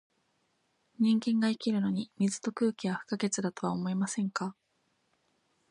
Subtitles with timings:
[0.97, 4.55] 人間が生きるのに、水と空気は不可欠だとは思いませんか？